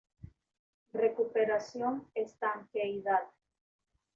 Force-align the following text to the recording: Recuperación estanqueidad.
Recuperación 0.93 1.93
estanqueidad. 2.15 3.25